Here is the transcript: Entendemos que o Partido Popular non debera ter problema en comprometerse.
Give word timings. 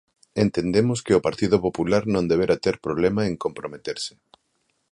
Entendemos 0.43 0.99
que 1.05 1.13
o 1.19 1.23
Partido 1.27 1.57
Popular 1.65 2.03
non 2.13 2.29
debera 2.31 2.61
ter 2.65 2.75
problema 2.85 3.21
en 3.29 3.33
comprometerse. 3.45 4.13